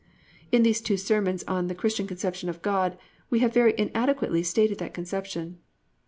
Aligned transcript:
In 0.51 0.63
these 0.63 0.81
two 0.81 0.97
sermons 0.97 1.43
on 1.43 1.67
"The 1.67 1.75
Christian 1.75 2.07
Conception 2.07 2.49
of 2.49 2.63
God" 2.63 2.97
we 3.29 3.37
have 3.41 3.53
very 3.53 3.75
inadequately 3.77 4.41
stated 4.41 4.79
that 4.79 4.95
conception. 4.95 5.59